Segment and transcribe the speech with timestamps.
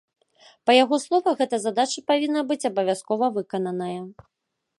[0.69, 3.97] Па яго словах, гэта задача павінна быць абавязкова выкананая.